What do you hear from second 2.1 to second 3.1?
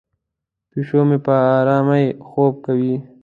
خوب کوي.